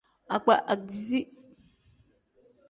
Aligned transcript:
Akpa 0.35 0.55
akpiizi. 0.73 1.21